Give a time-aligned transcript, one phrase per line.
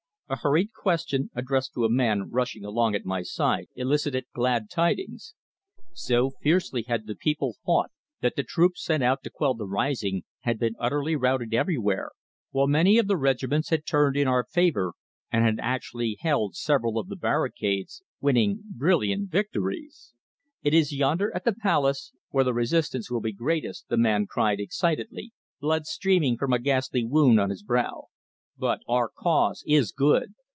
[0.33, 5.35] A hurried question, addressed to a man rushing along at my side, elicited glad tidings.
[5.91, 7.91] So fiercely had the people fought
[8.21, 12.11] that the troops sent out to quell the rising had been utterly routed everywhere,
[12.51, 14.93] while many of the regiments had turned in our favour
[15.33, 20.13] and had actually held several of the barricades, winning brilliant victories.
[20.63, 24.61] "It is yonder, at the palace, where the resistance will be greatest," the man cried
[24.61, 28.05] excitedly, blood streaming from a ghastly wound on his brow.
[28.57, 30.35] "But our cause is good.